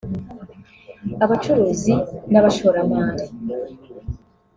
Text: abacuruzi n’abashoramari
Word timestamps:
abacuruzi 1.23 1.93
n’abashoramari 2.31 3.25